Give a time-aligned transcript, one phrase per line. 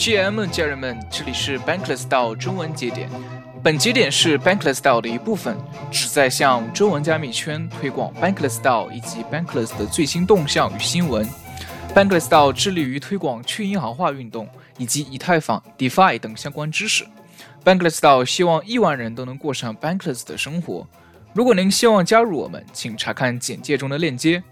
[0.00, 3.06] GM 家人们，这里是 Bankless 道中文节点。
[3.62, 5.54] 本节点是 Bankless 道的一部分，
[5.90, 11.28] 旨在向中文加密圈推广 Bankless 道以及 Bankless 的最新动向与新闻。
[11.94, 14.48] Bankless 道致力于推广去银行化运动
[14.78, 17.04] 以及以太坊、DeFi 等相关知识。
[17.62, 20.86] Bankless 道希望亿万人都能过上 Bankless 的生活。
[21.34, 24.42] 如果您希望加入我们，请查看简介中的链接。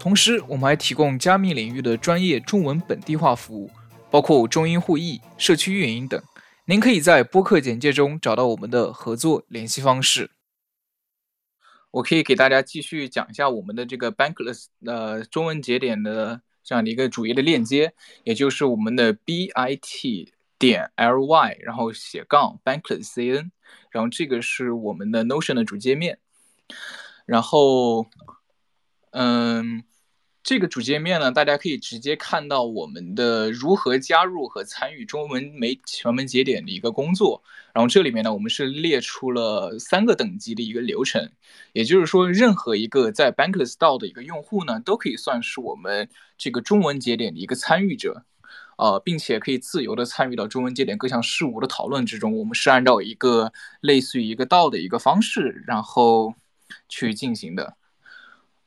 [0.00, 3.70] 同时，我们还提供加密领域的专业中文本地化服务。
[4.10, 6.22] 包括中英互译、社区运营等，
[6.64, 10.30] 您可以在播客简介中找到我们的合作联系方式。
[11.90, 17.92] 我可以给大家继续讲一下我们的这个 Bankless 呃中文节点的这样的一个主页的链接，
[18.24, 23.50] 也就是我们的 bit 点 ly，然后斜杠 Banklesscn，
[23.90, 26.18] 然后这个是我们的 Notion 的主界面，
[27.26, 28.06] 然后
[29.10, 29.84] 嗯。
[30.46, 37.42] 这个主界面呢，大家可以直接看到我们的如何加入和参与中文媒全文节点的一个工作。
[37.74, 41.32] 然后这里面呢，我们是列出了三个等级的一个流程，
[41.72, 46.08] 也就是说，任何一个在 Bankless DAO 的一个用户呢，都可以算是我们
[46.38, 48.22] 这个中文节点的一个参与者，
[48.78, 52.38] 呃，并且可以自由的参与到中文节点各项事务的讨论之中。
[52.38, 56.32] 我们是按照一个类似于一个道的一个方式，然后
[56.88, 57.76] 去进行的。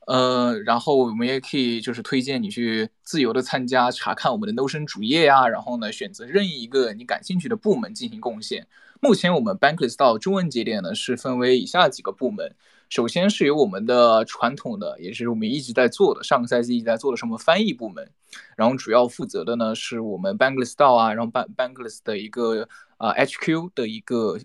[0.06, 8.66] 呃，然后我们也可以就是推荐你去自由的参加查看我们的 Notion 主页呀，然后呢选择任意一个你感兴趣的部门进行贡献。
[9.00, 12.54] 目前我们 Bankless 到中文节点呢是分为以下几个部门，
[12.88, 18.10] 首先是由我们的传统的，也是我们一直在做的，上个赛季一直在做的什么翻译部门，
[18.56, 24.38] 然后主要负责的呢是我们 Bankless 到啊，然后 Ban Bankless 的一个呃 HQ 的一个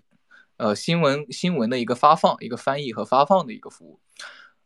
[0.58, 3.98] 呃新闻新闻的一个发放、一个翻译和发放的一个服务。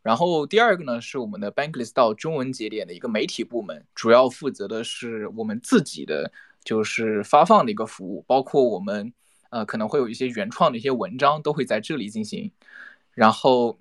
[0.02, 6.32] 然后第二个呢，是我们的 Bankless 到中文节点的一个媒体部门，主要负责的是我们自己的
[6.64, 9.12] 就是发放的一个服务，包括我们
[9.50, 12.50] 呃可能会有一些原创的一些文章都会在这里进行。
[13.12, 13.78] 然后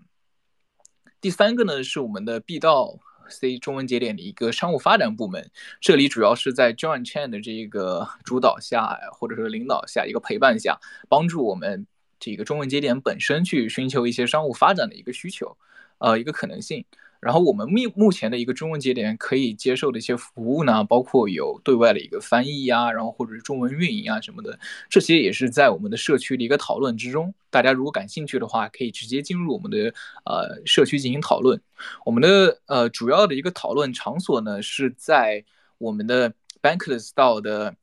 [1.21, 11.87] 第三个呢，是我们的 B 到 C 中文节点的一个商务发展部门，这里主要是在 John Chan 的这个主导下，或者说领导下一个陪伴下，帮助我们
[12.19, 15.55] 这个中文节点本身去寻求一些商务发展的一个需求。
[15.99, 16.83] 呃，一个可能性。
[17.21, 24.57] 然后我们目目前的一个中文节点可以接受的一些服务呢，包括有对外的一个翻译呀，然后或者是中文运营啊什么的，
[24.89, 27.33] 这些也是在我们的社区的一个讨论之中。
[27.49, 29.93] 大家如果感兴趣的话，可以直接进入我们的
[30.23, 31.61] 呃社区进行讨论。
[32.05, 35.43] 我们的呃主要的一个讨论场所呢是在
[35.77, 37.75] 我们的 Bankless 道的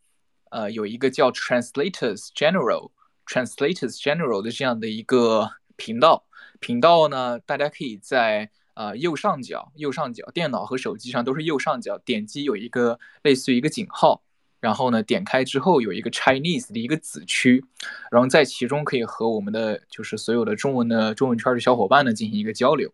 [0.48, 2.90] 呃有一个叫 Translators General
[3.26, 6.25] Translators General 的这样的一个频道。
[6.60, 14.22] 频道呢，大家可以在呃右上角，右上角，电脑和手机上都是右上角，点击有一个类似于一个井号，
[14.60, 17.64] 然后呢点开之后有一个 Chinese 的一个子区，
[18.10, 22.92] 然后在其中可以和我们的就是所有的中文的中文圈的小伙伴呢进行一个交流，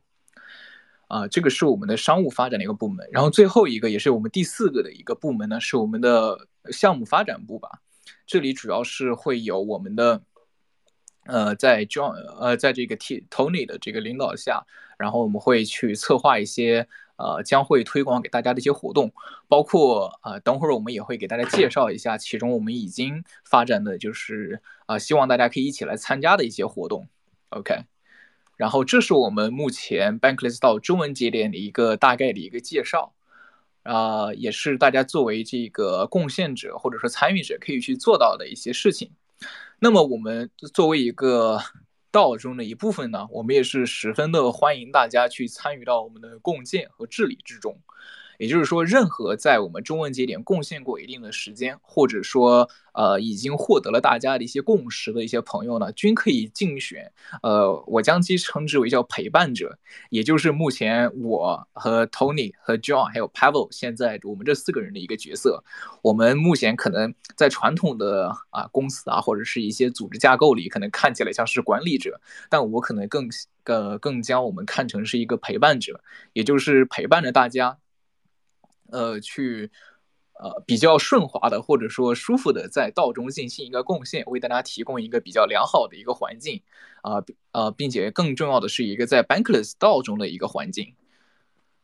[1.08, 7.80] 啊，这个是我们的商务发展的一个部门，然后最后一个也是我们第四个的一个部门呢，是我们的项目发展部吧，
[8.26, 10.22] 这里主要是会有我们的。
[11.24, 14.64] 呃，在 John 呃，在这个 T Tony 的这个领导下，
[14.98, 19.12] 然后我们会去策划一些呃，将会推广给大家的一些活动，
[19.46, 27.06] 包括呃，等会儿我们也会给大家介绍一下，其中我们已经发展的就是啊，希望大家可以一起来参加的一些活动。
[27.50, 27.84] OK，
[28.56, 33.14] 然后这是我们目前 Bankless 到中文节点的一个大概的一个介绍，
[33.84, 39.12] 啊，也是大家作为这个贡献者或者说参与者可以去做到的一些事情。
[39.84, 41.59] 那么我们作为一个
[42.12, 47.76] 道中的一部分呢，我们也是十分的欢迎大家去参与到我们的共建和治理之中。
[48.38, 57.12] 也就是说，任何在我们中文节点贡献过一定的时间，或者说呃已经获得了大家的一些共识的一些朋友呢，均可以竞选。
[57.43, 59.79] 呃，我将其称之为叫陪伴者，
[60.11, 65.62] 也就是目前我和 Tony 和 John 还有 Pavel 现在我们这四个人的一个角色。
[66.02, 72.20] 我们目前可能在传统的啊公司啊或者是一些组织架构里，可能看起来像是管理者，
[72.50, 73.28] 但我可能更
[73.64, 76.00] 呃更将我们看成是一个陪伴者，
[76.32, 77.78] 也就是陪伴着大家。
[78.92, 79.70] 呃，去，
[80.38, 86.62] 呃，比较顺滑的，或者说舒服的，在道中进行一个贡献，为大家提供一个比较良好的一个环境，
[87.00, 90.94] 啊，呃，并且更重要的是一个在 Bankless 道中的一个环境，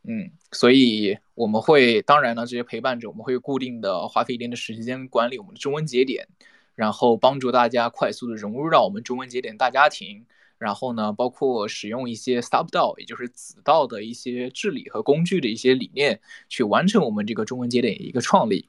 [0.05, 6.29] 嗯，所以我们会，当然呢，这些陪伴者，我们会固定的花费一定的时间管理我们的中文节点，
[6.75, 10.27] 然后帮助大家快速的融入到我们中文节点大家庭。
[10.59, 18.69] 然后呢，包括使用一些 Sub DAO，也就是子道的一些治理和工具的一些理念，去完成我们这个中文节点一个创立。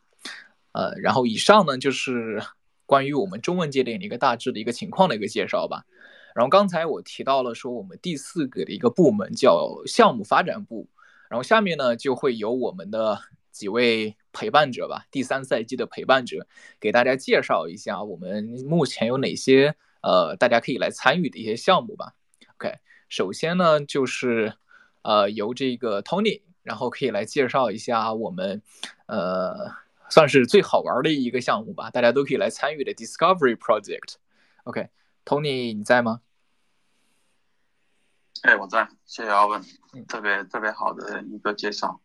[0.72, 2.42] 呃，然后以上呢就是
[2.86, 5.84] 关于我们中文节点的一个大致的一个情况的一个介绍吧。
[6.36, 10.88] 然后刚才我提到了说我们第四个的一个部门叫项目发展部，
[11.28, 13.20] 然后下面呢就会有我们的
[13.52, 16.48] 几位陪伴者吧，第三赛季的陪伴者，
[16.80, 22.14] 给大家介绍一下我们目前有哪些呃大家可以来参与的一些项目吧。
[22.56, 22.76] OK，
[23.08, 24.54] 首先呢就是
[25.02, 28.62] 呃由这个 Tony，然后可以来介绍一下我们
[29.08, 29.72] 呃
[30.10, 34.16] 算是最好玩的一个项目吧，大家都可以来参与的 Discovery Project。
[34.64, 34.90] OK。
[35.26, 36.22] Tony，你在吗？
[38.42, 39.62] 哎，我在，谢谢阿文，
[40.08, 42.02] 特别特别好的一个介绍。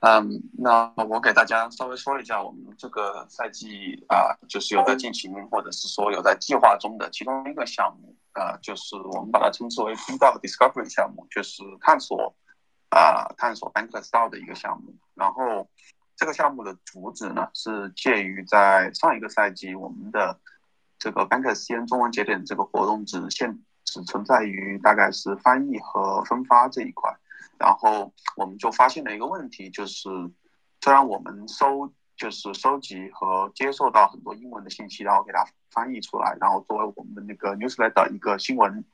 [0.00, 12.34] 嗯，那我给大家稍微说一下，我们这个赛季啊，就是有在进行，或者是说有在计划中的其中一个项目啊，就是我们把它称之为 B 道 Discovery 项目，就是探索
[12.90, 14.94] 啊，探索 Bankless DAO 的一个项目。
[15.14, 15.68] 然后
[16.16, 20.40] 这个项目的主旨呢，是介于在上一个赛季我们的。
[20.96, 27.14] 这个 BankCN 中文节点这个活动只限只存在于大概是翻译和分发这一块，
[27.58, 30.08] 然后我们就发现了一个问题，就是
[30.80, 38.84] 虽然我们收就是收集和接受到很多英文的信息，然后给它翻译出来，然后作为我们的那个 newsletter 一个新闻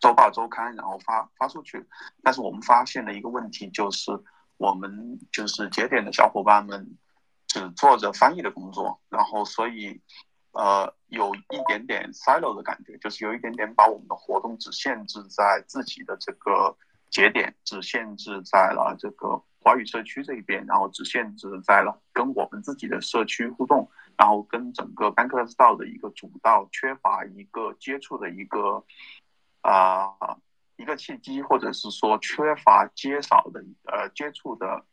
[0.00, 1.86] 周报周刊，然后发发出去，
[2.22, 4.10] 但是我们发现了一个问题，就是
[4.56, 6.96] 我们就是节点的小伙伴们
[7.46, 10.00] 只做着翻译的工作，然后所以。
[10.52, 16.74] 呃，有一点点 silo 的感觉，就是有一点点把我们的活动只限制在自己的这个
[17.10, 28.84] 节点，只限制在了这个华语社区这一边，然后只限制在了跟我们自己的社区互动，然后跟整个 Bankless DAO 的一个主道缺乏一个接触的一个
[29.62, 30.10] 啊
[30.76, 34.84] 一个契机，或者是说缺乏接少的呃接触的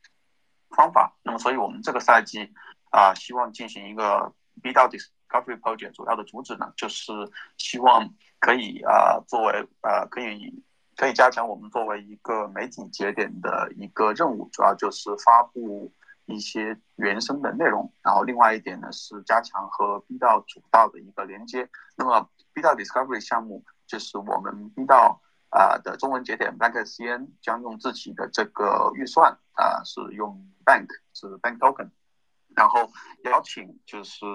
[0.70, 1.16] 方法。
[1.24, 2.52] 那么，所以我们这个赛季
[2.92, 4.90] 啊，希望进行一个 B 到。
[5.28, 7.12] Discovery Project 主要的主旨呢，就是
[7.58, 10.64] 希望可以啊，作为呃，可以
[10.96, 15.92] 可以加强我们作为一个媒体节点的一个任务，主要就是发布
[16.26, 17.92] 一些原生的内容。
[18.02, 21.70] 然后另外一点呢，是加强和 B 道主道的一个连接。
[21.98, 31.90] 那么 B 道 Discovery 项目就是我们 B 道啊的中文节点 BankCN 将用自己的这个预算啊，是用 Bank 是 Bank Token。
[32.56, 32.90] 然后
[33.26, 34.26] 邀请就是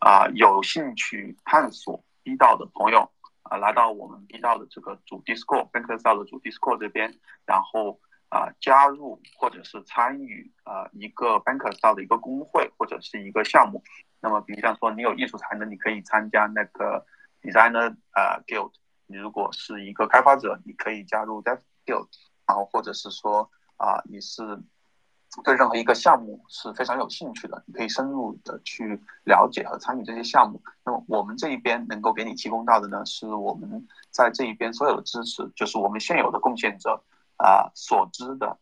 [0.00, 3.10] 啊有兴趣探索 B 道的朋友
[3.48, 13.82] 啊来到我们 B 道的这个主 Discord，Bankless 道的主 Discord 这边，然后啊加入或者是参与啊一个 Bankless 道的一个工会或者是一个项目。
[14.20, 17.04] 那么，比如像说你有艺术才能，你可以参加那个
[17.42, 17.96] Designer
[18.46, 18.72] Guild；
[19.06, 22.06] 你如果是一个开发者，你可以加入 Dev Guild；
[22.46, 24.42] 然后或者是说啊你是。
[25.44, 30.60] 对任何一个项目是非常有兴趣的，你可以深入的去了解和参与这些项目。
[30.84, 37.02] 那么我们这一边能够给你提供到的呢，是我们在这一边所有的支持，就是我们现有的贡献者
[37.36, 38.58] 啊所知的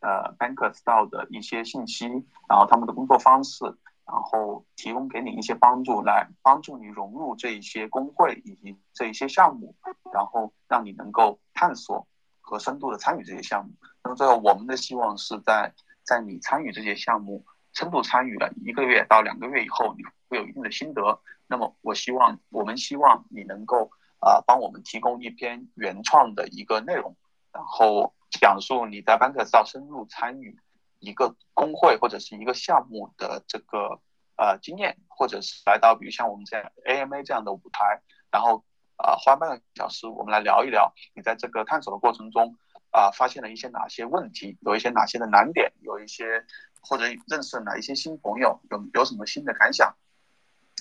[0.00, 2.06] 呃 Bankers 道的一些信息，
[2.48, 3.64] 然后他们的工作方式，
[4.04, 9.74] 然后提供给你一些帮助，来帮助你融入这一些工会以及这一些项目，
[10.12, 12.06] 然后让你能够探索
[12.40, 13.72] 和深度的参与这些项目。
[14.04, 15.72] 那么最后我们的希望是在。
[16.08, 21.20] 在你参与这些项目，深度参与了一个月到两个月以后，你会有一定的心得。
[21.46, 27.14] 那么，我希望我们希望你能够啊，帮我们提供一篇原创的一个内容，
[27.52, 30.56] 然后讲述你在班克斯道深入参与
[30.98, 34.00] 一个工会或者是一个项目的这个
[34.36, 38.00] 呃经验，或者是来到比如像我们这样 AMA 这样的舞台，
[38.30, 38.64] 然后
[38.96, 42.56] 啊花半个小时，我们来聊一聊你在这个探索的过程中。
[42.90, 46.44] 啊，发现了一些哪些问题，有一些哪些的难点，有一些
[46.80, 49.94] 或者认识了哪一些新朋友，有有什么新的感想？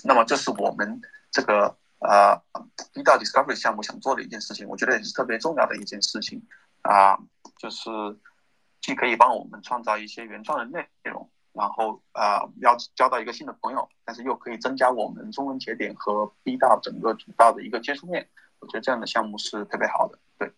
[0.04, 2.40] 那么这是我们这个呃
[2.94, 6.42] B 到 Discovery 项目想做的一件事情，我觉得也是特别重要的一件事情
[6.84, 7.18] 啊，
[7.58, 7.90] 就是
[8.80, 20.54] 既可以帮我们创造一些原创的内容，然后啊要交到一个新的朋友，但是又可以增加我们中文节点和 B 到整个主道的一个接触面，我觉得这样的项目是特别好的，对。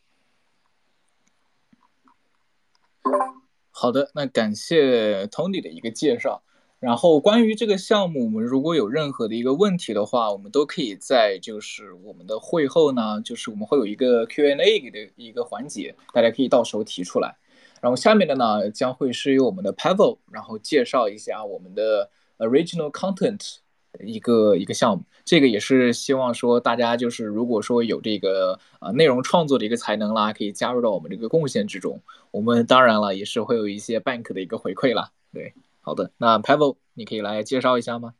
[3.82, 6.44] 好的，那感谢 Tony 的一个介绍。
[6.82, 17.38] 然后关于这个项目，我们如果有任何的一个问题的话，我们都可以在就是我们的会后呢，就是我们会有一个 Q&A 的一个环节，大家可以到时候提出来。
[17.80, 23.60] 然后下面的呢，将会是由我们的 Pavel，然后介绍一下我们的 Original Content。
[24.04, 32.02] 一个一个项目，这个也是希望说大家就是如果说有这个呃内容创作的一个才能啦，可以加入到我们这个贡献之中。
[32.32, 35.12] 我们当然了也是会有一些 bank 的一个回馈啦。
[35.34, 38.14] 对，好的，那 Pavel，你可以来介绍一下吗？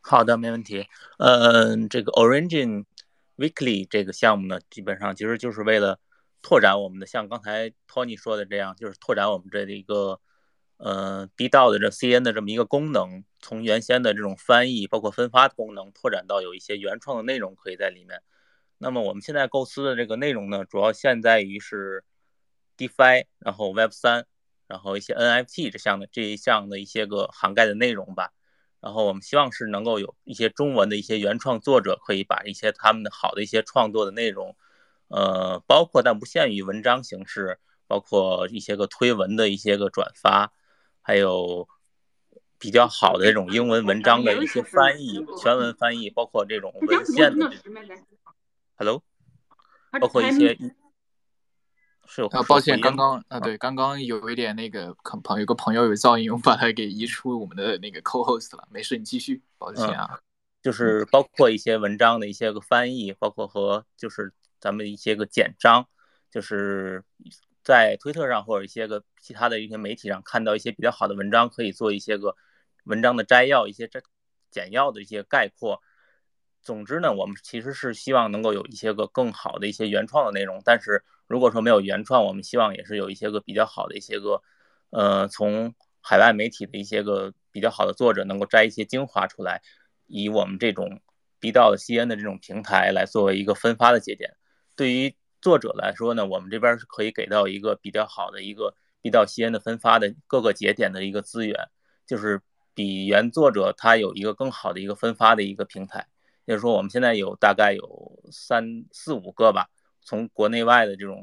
[0.00, 0.86] 好的，没问题。
[1.18, 2.84] 嗯，这个 Origin
[3.36, 6.00] Weekly 这个项目呢，基本上其实就是为了
[6.42, 10.20] 拓展我们的，像刚才 Tony 说的这样，就是拓展我们这的一个
[10.78, 18.22] 呃 B 道的这 CN 的这么一个功能，从原先的这种翻译包括分发的功能，拓展到有一些原创的内容可以在里面。
[18.78, 22.04] 那么我们现在构思的这个内容呢，主要现在于是
[22.76, 24.24] DeFi，然后 Web 三，
[24.66, 28.32] 然后一些 NFT 这项的这一项的一些个涵盖的内容吧。
[28.80, 34.56] 然后我们希望是能够有一些中文的一些原创作者，可以把一些他们的好的一些创作的内容，
[35.08, 37.58] 呃，包括但不限于文章形式，
[37.88, 40.52] 包括一些个推文的一些个转发，
[41.08, 41.66] 还有
[42.58, 47.50] 比较好的这种英文文章的一些翻译，全文翻译，包括这种文献的。
[48.76, 49.02] Hello，
[49.98, 50.54] 包括一些。
[52.06, 58.68] 是啊，抱歉，刚刚啊，对，刚刚有一点那个朋有个朋友有噪音，我把它给移出我们的那个 co-host 了。
[58.70, 59.42] 没事，你继续。
[59.56, 60.20] 抱歉啊，
[60.62, 65.86] 就是包括一些文章的一些个翻译，包括和就是咱们一些个简章，
[66.30, 67.02] 就是
[67.68, 72.34] 在推特上或者一些个其他的一些媒体上看到一些比较好的文章，可以做一些个
[72.84, 74.00] 文章的摘要，一些摘
[74.50, 75.82] 简要的一些概括。
[76.62, 84.42] 总之呢，我们其实是希望能够有一些个更好的一些原创的内容，但是如果说没有原创，我们希望也是有一些个比较好的一些个，
[84.88, 89.60] 呃，从海外媒体的一些个比较好的作者能够摘一些精华出来，
[90.06, 91.02] 以我们这种
[91.38, 94.34] B 道的 CN 的这种平台来作为一个分发的节点。
[94.74, 101.56] 对于作者来说呢，我们这边是可以给到一个比较好的一个 B 道 CN 的分发的各个节点的一个资源，
[102.06, 102.40] 就是
[102.74, 106.06] 比原作者他有一个更好的一个分发的一个平台。
[106.46, 109.68] 就是说，我们现在有大概有三四五个吧，
[110.02, 111.22] 从国内外的这种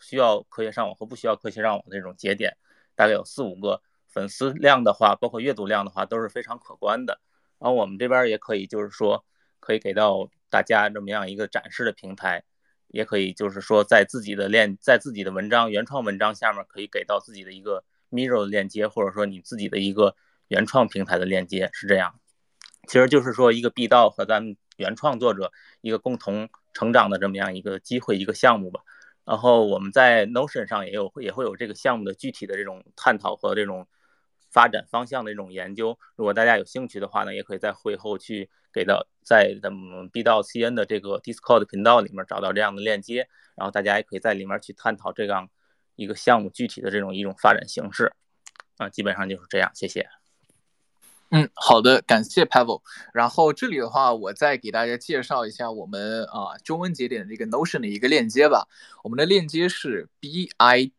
[0.00, 2.56] 需要科学上网和不需要科学上网的这种节点，
[2.94, 3.82] 大概有四五个。
[4.12, 7.20] 粉丝量的话，包括阅读量的话，都是非常可观的。
[7.60, 9.24] 然后我们这边也可以，就是说，
[9.60, 12.42] 可以给到大家这么样一个展示的平台，
[12.90, 20.14] 也可以就是说，在自己的链，在自己的文章原创文章下面，可以给到自己的一个 Miro 的链接，或者说你自己的一个
[20.48, 22.14] 原创平台的链接，是这样。
[22.86, 28.80] 其实就是说，一个 B 道和咱们原创作者一个共同成长的这么样一个机会，一个项目吧。
[29.24, 33.86] 然后我们在 Notion 上也有也会有这个项目的具体的这种探讨和这种
[34.50, 35.98] 发展方向的一种研究。
[36.16, 45.48] 如果大家有兴趣的话呢，也可以在会后去给到在咱们 B 道 CN 的这个 Discord 频道里面找到这样的链接，然后大家也可以在里面去探讨这样
[45.96, 48.12] 一个项目具体的这种一种发展形式。
[48.76, 50.08] 啊，基本上就是这样，谢谢。
[51.32, 52.80] 嗯，好的，感谢 Pavel。
[53.12, 58.66] 然后这里的话，我再给大家介绍一下我们啊中文节点的这个 Notion 的一个链接吧。
[59.04, 60.90] 我们的链接是 bit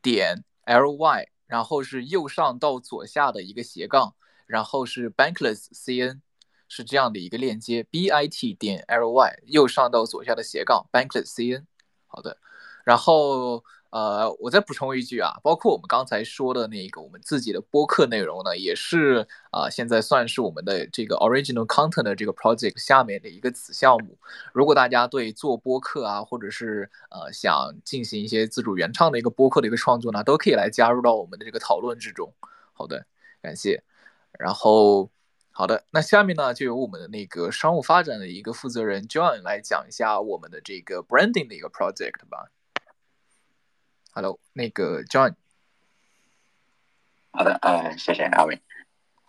[0.00, 4.14] 点 ly，然后是右上到左下的一个斜杠，
[4.46, 6.20] 然后是 Bankless CN，
[6.66, 7.82] 是这样的一个链接。
[7.82, 11.66] bit 点 ly 右上到左下的斜杠 Bankless CN。
[12.06, 12.38] 好的，
[12.86, 13.62] 然后。
[13.92, 24.16] 呃，我再补充一句啊，包括我们刚才说的那个我们自己的播客内容呢，也是啊，现在算是我们的这个 original content 的这个 project 下面的一个子项目。
[24.54, 32.32] 如果大家对做播客啊，或者是呃想进行一些自主原创的一个播客的一个创作呢，都可以来加入到我们的这个讨论之中。
[32.72, 33.04] 好的，
[33.42, 33.84] 感谢。
[34.38, 35.10] 然后，
[35.50, 42.50] 好的，那下面呢就由我们的那个商务发展的一个负责人 John 来讲一下我们的这个 branding 的一个 project 吧。
[44.14, 45.36] Hello，那个 John。
[47.30, 48.60] 好的，呃，谢谢阿伟。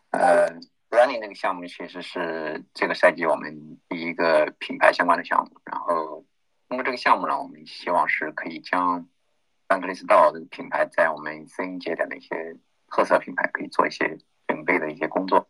[0.10, 0.60] 呃
[0.90, 5.62] ，Running 那个项目其实是这个赛季我们第一个品牌相关的项目。
[5.64, 6.26] 然后
[6.68, 9.10] 通过这个项目呢，我们希望是可以将 b
[9.70, 12.58] a n k l i s t 道这个品牌在我们 CN 节点的一些
[12.90, 15.48] 特色品牌可以做一些准备的一些工作。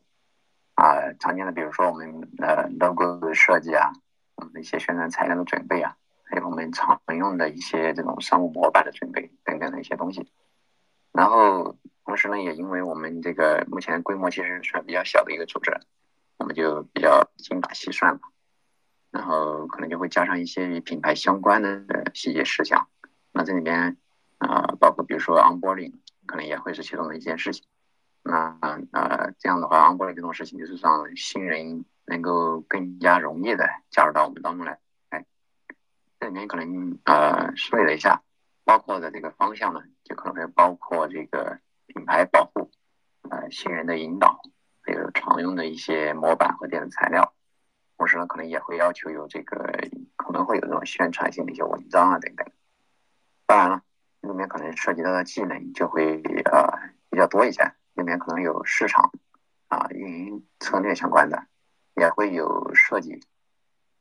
[0.76, 3.92] 啊，常见的比如说我们呃 logo 的设计啊，
[4.36, 5.98] 我们的一些宣传材料的准备啊。
[6.34, 10.28] 还有我们常用的一些这种商务模板的准备等等的一些东西，
[11.12, 15.80] 然后同时呢，也因为我们这个目前规模其实算比较小的一个组织，
[16.40, 18.30] 我们就比较精打细算吧，
[19.12, 21.86] 然后可能就会加上一些与品牌相关的
[22.16, 22.88] 细节事项。
[23.32, 23.96] 那这里边
[24.40, 25.94] 啊，包括比如说 onboarding，
[26.26, 27.64] 可能也会是其中的一件事情。
[28.24, 28.58] 那
[28.92, 34.80] 呃，这样的话，onboarding 这种事情就是让新人能够更加容易的加入到我们当中来。
[36.34, 38.24] 里面可能呃梳理了一下，
[38.66, 42.72] 包括的这个方向呢，就可能会包括这个品牌保护，
[43.30, 44.42] 呃新人的引导，
[44.82, 47.36] 还有常用的一些模板和电子材料，
[47.98, 49.80] 同时呢可能也会要求有这个
[50.16, 52.48] 可能会有这种宣传性的一些文章啊等等。
[53.46, 53.84] 当然了，
[54.22, 56.80] 里面可能涉及到的技能就会呃
[57.12, 57.64] 比较多一些，
[57.94, 59.12] 里面可能有市场
[59.68, 61.46] 啊运营策略相关的，
[61.96, 63.24] 也会有设计，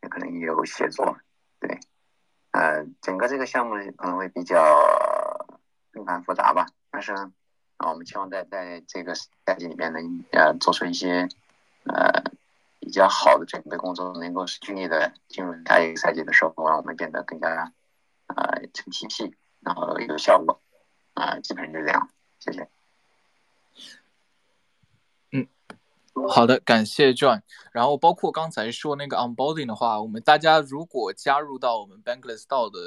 [0.00, 1.18] 也可能有写作，
[2.52, 4.62] 呃，整个这个项目可能会比较
[5.92, 7.32] 纷繁复杂吧，但是呢，
[7.78, 11.28] 啊，我们希望在在这个赛季里面能呃做出一些
[11.84, 12.22] 呃
[12.78, 17.72] 比较好的准备工作，能够顺利的进入下一个赛季的时候，让我们变得更加
[18.26, 20.60] 呃成体系，然后有效果，
[21.14, 22.68] 啊，基本上就这样，谢谢。
[26.28, 27.40] 好的，感谢 John。
[27.72, 32.78] 然后包括刚才说那个 onboarding 的话，我们大家如果加入到我们 Bankless DAO 的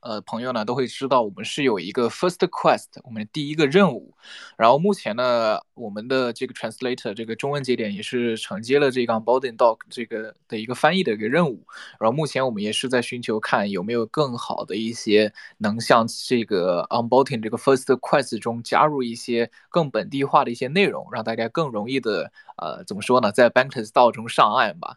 [0.00, 4.14] 呃朋友呢，都会知道我们是有一个 first quest，我们第一个任务。
[4.56, 11.66] 然后目前呢，我们的这个 translator 这个中文节点也是承接了这个 onboarding doc 这个的一个翻译的一个任务。
[11.98, 22.29] 然后目前我们也是在寻求看有没有更好的一些能像这个 onboarding 这个 first quest 中加入一些更本地化的一些内容，让大家更容易的。
[22.56, 24.96] 呃，怎么说呢，在 Bankless 道中上岸吧。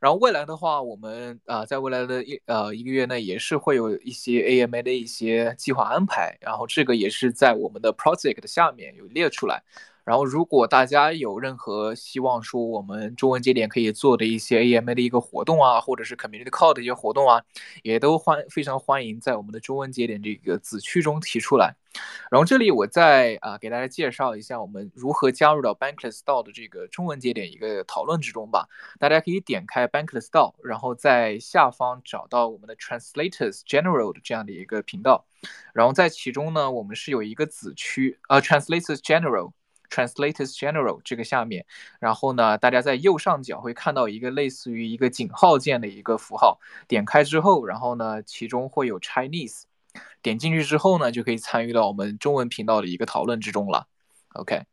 [0.00, 6.36] 然后未来的话，我们啊，在未来的一呃一个月内，也是会有一些 AMA 的一些计划安排。
[6.40, 9.62] 然后这个也是在我们的 project 下面有列出来。
[10.04, 17.42] 然后，如果大家有任何希望说我们中文节点可以做的一些 AMA 的一个活动啊，或者是 Community Call 的一些活动啊，
[17.82, 21.74] 也都欢非常欢迎在我们的中文节点这个子区中提出来。
[22.30, 28.68] 然后这里我再啊给大家介绍一下我们如何加入到 Bankless DAO 的这个中文节点一个讨论之中吧。
[28.98, 35.24] 大家可以点开 Bankless DAO，然后在下方找到我们的 Translators General 的这样的一个频道，
[35.72, 39.52] 然后在其中呢，我们是有一个子区啊，Translators General。
[39.94, 41.64] Translators General 这个下面，
[42.00, 46.58] 然后呢，大家在右上角会看到一个类似于一个井号键的一个符号，
[46.88, 49.62] 点开之后，然后呢，其中会有 Chinese，
[50.20, 53.86] 点进去之后呢，就可以参与到我们中文频道的一个讨论之中了。
[54.32, 54.64] OK，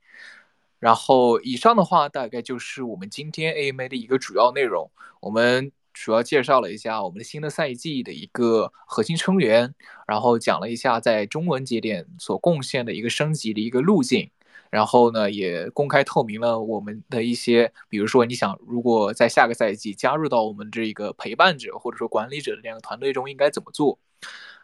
[0.80, 9.76] 然后以上的话大概就是我们今天 AMA 的一个主要内容，我们主要介绍了一下我们的新的赛季的一个核心成员，
[10.08, 14.32] 然后讲了一下在中文节点所贡献的一个升级的一个路径。
[14.72, 24.00] 然后呢，也公开透明了我们的一些，比如说你想如果在下个赛季加入到我们这个陪伴者或者说管理者的这样的团队中应该怎么做。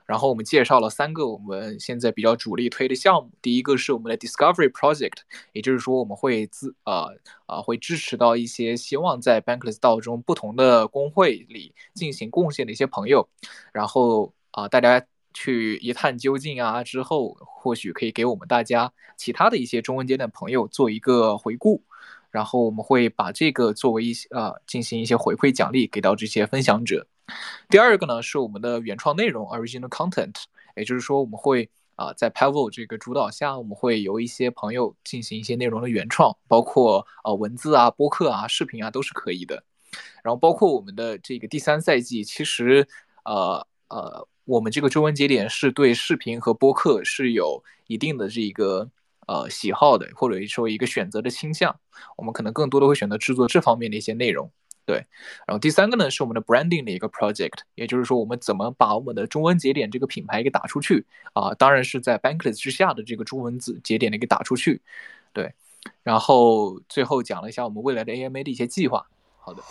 [0.06, 5.18] 然后我们介绍了三个我们现在比较主力推的项目，第一个是我们的 Discovery Project，
[5.52, 7.10] 也就是说我们会自啊
[7.46, 13.28] 啊会支持到一些希望在 Bankless 道中不同的工会里进行贡献的一些朋友，
[13.74, 15.06] 然后啊大家。
[15.40, 16.84] 去一探究竟啊！
[16.84, 21.84] 之后或许可以给我们大家其他的一些中文节点朋友做一个回顾，
[22.32, 27.06] 然后我们会把这个作为一些啊进行一些回馈奖励给到这些分享者。
[27.70, 30.34] 第二个呢是我们的原创内容 （original content），
[30.76, 39.64] 也就是说我们会啊在 Pavel 这个主导下，我们会由一些朋友进行一些内容的原创，包括呃文字啊、播客啊、视频啊都是可以的。
[40.24, 42.88] 然后包括我们的这个第三赛季，其实
[43.24, 44.28] 呃呃。
[44.48, 48.90] 我们这个中文节点是对视频和播客是有一定的这个
[49.28, 51.78] 呃喜好的，或者说一个选择的倾向。
[52.16, 54.50] 我们可能更多的会选择制作这方面的一些内容。
[54.86, 55.06] 对，
[55.46, 61.54] 然后第三个呢是我们的 branding 的一个 project，也就是说我们怎么把我们的中文节点这个品牌给打出去啊？
[61.56, 64.82] 当然是在 Bankless 之下的这个中文字节点的给打出去。
[65.34, 65.54] 对，
[66.04, 69.06] 然后最后讲了一下我们未来的 AMA 的一些计划。
[69.40, 69.62] 好的。